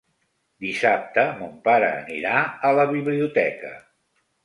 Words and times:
Dissabte 0.65 1.27
mon 1.43 1.53
pare 1.69 1.91
anirà 1.99 2.35
a 2.71 2.75
la 2.81 2.89
biblioteca. 2.97 3.79